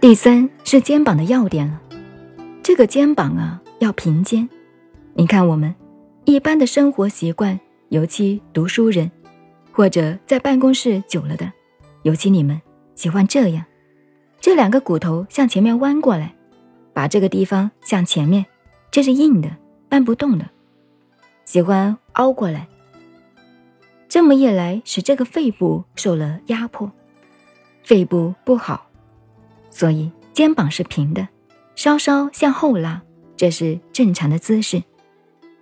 [0.00, 1.80] 第三是肩膀的要点了，
[2.62, 4.48] 这个肩膀啊要平肩。
[5.14, 5.74] 你看我们
[6.24, 7.58] 一般的生活习惯，
[7.88, 9.10] 尤其读书人
[9.72, 11.52] 或者在办公室久了的，
[12.04, 12.62] 尤其你们
[12.94, 13.64] 喜欢这样，
[14.40, 16.32] 这两个骨头向前面弯过来，
[16.92, 18.46] 把这个地方向前面，
[18.92, 19.50] 这是硬的，
[19.88, 20.48] 搬不动的。
[21.44, 22.68] 喜欢凹过来，
[24.08, 26.88] 这么一来使这个肺部受了压迫，
[27.82, 28.87] 肺部不好。
[29.78, 31.28] 所以肩膀是平的，
[31.76, 33.00] 稍稍向后拉，
[33.36, 34.82] 这是正常的姿势。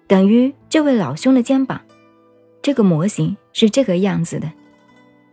[0.07, 1.83] 等于这位老兄的肩膀，
[2.63, 4.51] 这个模型是这个样子的，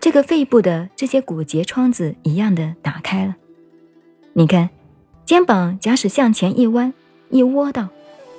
[0.01, 3.37] 这个肺部的这些骨节窗子一样的打开了。
[4.33, 4.69] 你看，
[5.23, 6.93] 肩膀假使向前一弯
[7.29, 7.87] 一窝到，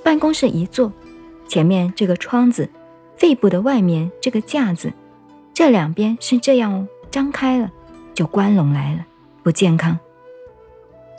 [0.03, 0.93] 办公室一坐，
[1.49, 2.69] 前面这个窗子，
[3.17, 4.93] 肺部的外面这个架子，
[5.55, 7.73] 这两边是这样张开了，
[8.13, 9.07] 就关拢来了，
[9.43, 9.99] 不健康。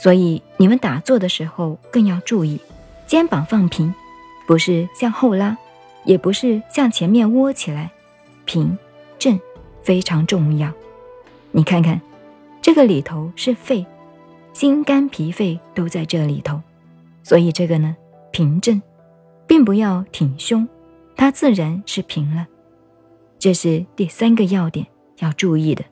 [0.06, 2.62] 所以你们打坐的时候更要注意，
[3.08, 3.92] 肩膀放平，
[4.46, 5.58] 不是向后拉，
[6.04, 7.90] 也不是向前面窝起来，
[8.46, 8.78] 平
[9.18, 9.40] 正
[9.82, 10.72] 非常重要。
[11.50, 12.00] 你看看，
[12.62, 13.84] 这个里头是肺，
[14.54, 16.62] 心肝脾肺都在这里头，
[17.24, 17.98] 所以这个呢
[18.30, 18.80] 平正，
[19.48, 20.68] 并不要挺胸，
[21.16, 22.46] 它自然是平了。
[23.40, 24.86] 这是第三个要点
[25.18, 25.84] 要注意的。